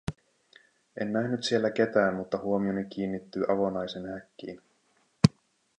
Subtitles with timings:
[0.99, 4.61] En nähnyt siellä ketään, mutta huomioni kiinnittyy avonaisen häkkiin.